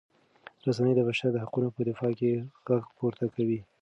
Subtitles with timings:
[0.67, 2.31] رسنۍ د بشر د حقونو په دفاع کې
[2.67, 3.59] غږ پورته کوي.